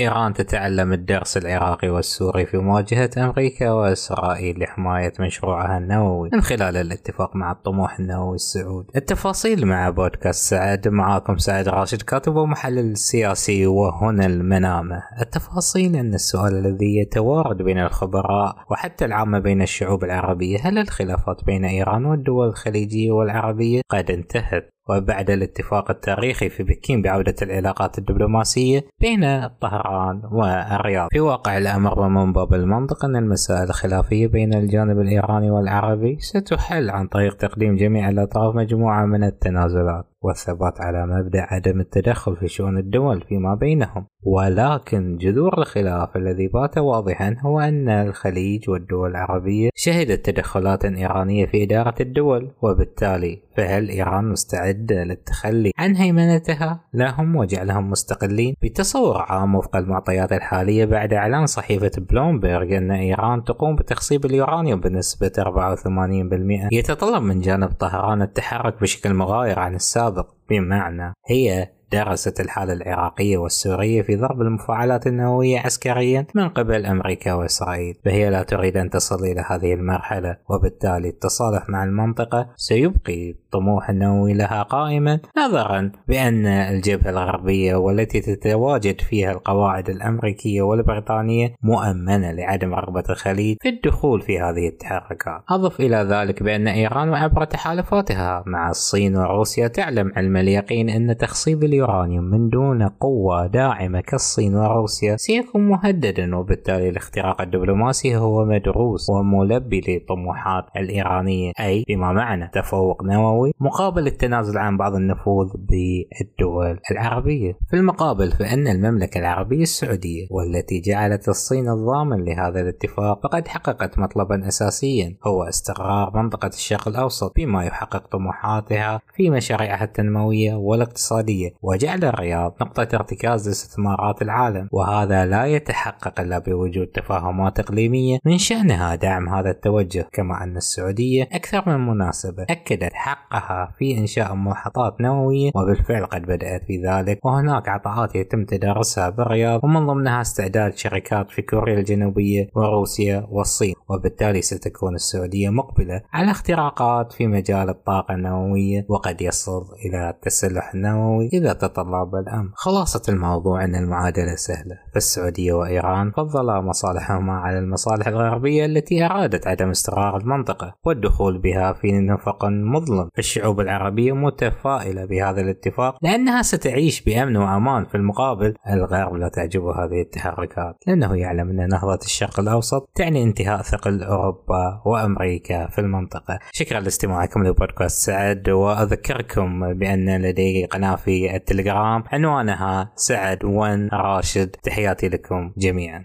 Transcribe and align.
إيران 0.00 0.34
تتعلم 0.34 0.92
الدرس 0.92 1.36
العراقي 1.36 1.88
والسوري 1.88 2.46
في 2.46 2.58
مواجهة 2.58 3.10
أمريكا 3.18 3.70
وإسرائيل 3.70 4.60
لحماية 4.60 5.12
مشروعها 5.20 5.78
النووي. 5.78 6.30
من 6.32 6.40
خلال 6.40 6.76
الاتفاق 6.76 7.36
مع 7.36 7.52
الطموح 7.52 7.98
النووي 7.98 8.34
السعودي 8.34 8.88
التفاصيل 8.96 9.66
مع 9.66 9.90
بودكاست 9.90 10.50
سعد. 10.50 10.88
معاكم 10.88 11.38
سعد 11.38 11.68
راشد 11.68 12.02
كاتب 12.02 12.36
ومحلل 12.36 12.96
سياسي 12.96 13.66
وهنا 13.66 14.26
المنامة. 14.26 15.02
التفاصيل 15.20 15.96
أن 15.96 16.14
السؤال 16.14 16.66
الذي 16.66 16.96
يتوارد 16.98 17.62
بين 17.62 17.78
الخبراء 17.78 18.56
وحتى 18.70 19.04
العامة 19.04 19.38
بين 19.38 19.62
الشعوب 19.62 20.04
العربية 20.04 20.58
هل 20.62 20.78
الخلافات 20.78 21.44
بين 21.44 21.64
إيران 21.64 22.04
والدول 22.04 22.48
الخليجية 22.48 23.10
والعربية 23.12 23.80
قد 23.90 24.10
انتهت؟ 24.10 24.70
وبعد 24.90 25.30
الاتفاق 25.30 25.90
التاريخي 25.90 26.48
في 26.48 26.62
بكين 26.62 27.02
بعودة 27.02 27.34
العلاقات 27.42 27.98
الدبلوماسية 27.98 28.84
بين 29.00 29.48
طهران 29.60 30.22
والرياض. 30.32 31.08
في 31.10 31.20
واقع 31.20 31.58
الأمر 31.58 32.00
ومن 32.00 32.32
باب 32.32 32.54
المنطق 32.54 33.04
أن 33.04 33.16
المسائل 33.16 33.62
الخلافية 33.62 34.26
بين 34.26 34.54
الجانب 34.54 35.00
الإيراني 35.00 35.50
والعربي 35.50 36.16
ستحل 36.20 36.90
عن 36.90 37.06
طريق 37.06 37.36
تقديم 37.36 37.76
جميع 37.76 38.08
الأطراف 38.08 38.54
مجموعة 38.54 39.06
من 39.06 39.24
التنازلات. 39.24 40.06
والثبات 40.22 40.80
على 40.80 41.06
مبدأ 41.06 41.40
عدم 41.40 41.80
التدخل 41.80 42.36
في 42.36 42.48
شؤون 42.48 42.78
الدول 42.78 43.24
فيما 43.28 43.54
بينهم. 43.54 44.06
ولكن 44.22 45.16
جذور 45.16 45.58
الخلاف 45.58 46.16
الذي 46.16 46.48
بات 46.48 46.78
واضحا 46.78 47.36
هو 47.40 47.60
أن 47.60 47.88
الخليج 47.88 48.70
والدول 48.70 49.10
العربية 49.10 49.70
شهدت 49.74 50.30
تدخلات 50.30 50.84
إيرانية 50.84 51.46
في 51.46 51.62
إدارة 51.64 51.94
الدول 52.00 52.50
وبالتالي 52.62 53.42
فهل 53.56 53.88
إيران 53.88 54.24
مستعدة 54.24 55.04
للتخلي 55.04 55.72
عن 55.78 55.96
هيمنتها؟ 55.96 56.80
لهم 56.94 57.36
وجعلهم 57.36 57.90
مستقلين. 57.90 58.54
بتصور 58.62 59.18
عام 59.28 59.54
وفق 59.54 59.76
المعطيات 59.76 60.32
الحالية 60.32 60.84
بعد 60.84 61.12
إعلان 61.12 61.46
صحيفة 61.46 61.90
بلومبرغ 62.10 62.76
أن 62.76 62.90
إيران 62.90 63.44
تقوم 63.44 63.76
بتخصيب 63.76 64.24
اليورانيوم 64.24 64.80
بنسبة 64.80 65.32
84% 65.38 66.68
يتطلب 66.72 67.22
من 67.22 67.40
جانب 67.40 67.68
طهران 67.68 68.22
التحرك 68.22 68.80
بشكل 68.80 69.14
مغاير 69.14 69.58
عن 69.58 69.74
السابق 69.74 70.09
بمعنى 70.48 71.14
هي 71.26 71.68
درست 71.92 72.40
الحالة 72.40 72.72
العراقية 72.72 73.38
والسورية 73.38 74.02
في 74.02 74.16
ضرب 74.16 74.40
المفاعلات 74.40 75.06
النووية 75.06 75.58
عسكريا 75.58 76.26
من 76.34 76.48
قبل 76.48 76.86
أمريكا 76.86 77.32
وإسرائيل 77.32 77.94
فهي 78.04 78.30
لا 78.30 78.42
تريد 78.42 78.76
أن 78.76 78.90
تصل 78.90 79.24
إلى 79.24 79.44
هذه 79.50 79.74
المرحلة 79.74 80.36
وبالتالي 80.50 81.08
التصالح 81.08 81.68
مع 81.68 81.84
المنطقة 81.84 82.48
سيبقي 82.56 83.34
الطموح 83.50 83.90
النووي 83.90 84.34
لها 84.34 84.62
قائما 84.62 85.20
نظرا 85.38 85.92
بأن 86.08 86.46
الجبهة 86.46 87.10
الغربية 87.10 87.74
والتي 87.74 88.20
تتواجد 88.20 89.00
فيها 89.00 89.32
القواعد 89.32 89.90
الأمريكية 89.90 90.62
والبريطانية 90.62 91.54
مؤمنة 91.62 92.32
لعدم 92.32 92.74
رغبة 92.74 93.04
الخليج 93.10 93.56
في 93.60 93.68
الدخول 93.68 94.20
في 94.20 94.40
هذه 94.40 94.68
التحركات. 94.68 95.42
أضف 95.48 95.80
إلى 95.80 95.96
ذلك 95.96 96.42
بأن 96.42 96.68
إيران 96.68 97.14
عبر 97.14 97.44
تحالفاتها 97.44 98.44
مع 98.46 98.70
الصين 98.70 99.16
وروسيا 99.16 99.68
تعلم 99.68 100.12
علم 100.16 100.36
اليقين 100.36 100.90
أن 100.90 101.16
تخصيب 101.16 101.64
اليورانيوم 101.64 102.24
من 102.24 102.48
دون 102.48 102.88
قوة 102.88 103.46
داعمة 103.46 104.00
كالصين 104.00 104.54
وروسيا 104.54 105.16
سيكون 105.16 105.68
مهددا 105.68 106.36
وبالتالي 106.36 106.88
الاختراق 106.88 107.40
الدبلوماسي 107.40 108.16
هو 108.16 108.44
مدروس 108.44 109.10
وملبي 109.10 109.80
للطموحات 109.88 110.64
الإيرانية 110.76 111.52
أي 111.60 111.84
بما 111.88 112.12
معنى 112.12 112.50
تفوق 112.54 113.04
نووي 113.04 113.39
مقابل 113.60 114.06
التنازل 114.06 114.58
عن 114.58 114.76
بعض 114.76 114.94
النفوذ 114.94 115.48
بالدول 115.56 116.78
العربية. 116.90 117.58
في 117.70 117.76
المقابل 117.76 118.30
فإن 118.30 118.68
المملكة 118.68 119.18
العربية 119.18 119.62
السعودية 119.62 120.26
والتي 120.30 120.80
جعلت 120.80 121.28
الصين 121.28 121.68
الضامن 121.68 122.24
لهذا 122.24 122.60
الاتفاق 122.60 123.22
فقد 123.22 123.48
حققت 123.48 123.98
مطلبا 123.98 124.48
أساسيا 124.48 125.16
هو 125.26 125.42
استقرار 125.42 126.10
منطقة 126.14 126.48
الشرق 126.48 126.88
الأوسط 126.88 127.32
بما 127.36 127.64
يحقق 127.64 128.06
طموحاتها 128.06 129.00
في 129.14 129.30
مشاريعها 129.30 129.84
التنموية 129.84 130.54
والاقتصادية 130.54 131.50
وجعل 131.62 132.04
الرياض 132.04 132.54
نقطة 132.60 132.88
ارتكاز 132.94 133.48
لاستثمارات 133.48 134.22
العالم. 134.22 134.68
وهذا 134.72 135.26
لا 135.26 135.46
يتحقق 135.46 136.20
إلا 136.20 136.38
بوجود 136.38 136.86
تفاهمات 136.86 137.58
إقليمية 137.58 138.18
من 138.24 138.38
شأنها 138.38 138.94
دعم 138.94 139.28
هذا 139.28 139.50
التوجه 139.50 140.08
كما 140.12 140.44
أن 140.44 140.56
السعودية 140.56 141.28
أكثر 141.32 141.68
من 141.68 141.86
مناسبة 141.86 142.42
أكدت 142.42 142.92
حقها 143.30 143.74
في 143.78 143.98
إنشاء 143.98 144.34
محطات 144.34 145.00
نووية 145.00 145.50
وبالفعل 145.54 146.06
قد 146.06 146.22
بدأت 146.22 146.64
في 146.64 146.82
ذلك. 146.82 147.24
وهناك 147.24 147.68
عطاءات 147.68 148.14
يتم 148.14 148.44
تدارسها 148.44 149.10
بالرياض 149.10 149.64
ومن 149.64 149.86
ضمنها 149.86 150.20
استعداد 150.20 150.76
شركات 150.76 151.30
في 151.30 151.42
كوريا 151.42 151.78
الجنوبية 151.78 152.48
وروسيا 152.54 153.26
والصين. 153.30 153.74
وبالتالي 153.88 154.42
ستكون 154.42 154.94
السعودية 154.94 155.50
مقبلة 155.50 156.02
على 156.12 156.30
اختراقات 156.30 157.12
في 157.12 157.26
مجال 157.26 157.68
الطاقة 157.68 158.14
النووية 158.14 158.86
وقد 158.88 159.22
يصل 159.22 159.62
إلى 159.86 160.10
التسلح 160.10 160.74
النووي 160.74 161.28
إذا 161.32 161.52
تطلب 161.52 162.14
الأمر 162.14 162.50
خلاصة 162.54 163.02
الموضوع 163.08 163.64
أن 163.64 163.74
المعادلة 163.74 164.34
سهلة. 164.34 164.76
فالسعودية 164.94 165.52
وإيران 165.52 166.10
فضلا 166.10 166.60
مصالحهما 166.60 167.32
على 167.32 167.58
المصالح 167.58 168.06
الغربية 168.06 168.64
التي 168.64 169.06
أرادت 169.06 169.46
عدم 169.46 169.70
استقرار 169.70 170.16
المنطقة 170.16 170.74
والدخول 170.84 171.38
بها 171.38 171.72
في 171.72 171.92
نفق 171.92 172.44
مظلم. 172.44 173.10
الشعوب 173.20 173.60
العربية 173.60 174.12
متفائلة 174.12 175.04
بهذا 175.04 175.40
الاتفاق 175.40 175.98
لأنها 176.02 176.42
ستعيش 176.42 177.00
بأمن 177.00 177.36
وأمان 177.36 177.84
في 177.84 177.94
المقابل. 177.94 178.54
الغرب 178.70 179.14
لا 179.14 179.28
تعجبه 179.28 179.84
هذه 179.84 180.00
التحركات 180.00 180.76
لأنه 180.86 181.16
يعلم 181.16 181.50
أن 181.50 181.68
نهضة 181.68 181.98
الشرق 182.04 182.40
الأوسط 182.40 182.90
تعني 182.94 183.22
انتهاء 183.22 183.62
ثقل 183.62 184.02
أوروبا 184.02 184.82
وأمريكا 184.86 185.66
في 185.66 185.80
المنطقة. 185.80 186.38
شكرا 186.52 186.80
لاستماعكم 186.80 187.44
لبودكاست 187.44 188.06
سعد 188.06 188.48
وأذكركم 188.48 189.74
بأن 189.74 190.22
لدي 190.22 190.64
قناة 190.64 190.96
في 190.96 191.36
التليجرام. 191.36 192.04
عنوانها 192.12 192.92
سعد 192.96 193.44
ون 193.44 193.88
راشد. 193.88 194.50
تحياتي 194.62 195.08
لكم 195.08 195.52
جميعا. 195.58 196.04